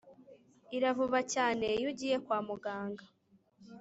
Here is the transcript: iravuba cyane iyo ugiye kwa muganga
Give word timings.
iravuba 0.77 1.19
cyane 1.33 1.65
iyo 1.79 1.87
ugiye 1.91 2.17
kwa 2.25 2.37
muganga 2.47 3.05